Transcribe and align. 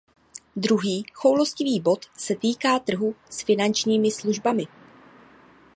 Druhý 0.55 1.05
choulostivý 1.13 1.79
bod 1.79 2.05
se 2.17 2.35
týká 2.35 2.79
trhu 2.79 3.15
s 3.29 3.43
finančními 3.43 4.11
službami. 4.11 4.63